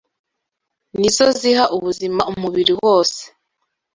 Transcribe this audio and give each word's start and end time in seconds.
ni 0.99 1.09
zo 1.15 1.25
ziha 1.39 1.63
ubuzima 1.75 2.21
umubiri 2.31 2.73
wose 2.83 3.21